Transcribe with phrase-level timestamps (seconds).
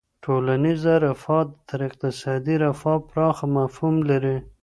[0.23, 4.37] ټولنیزه رفاه تر اقتصادي رفاه پراخه مفهوم لري.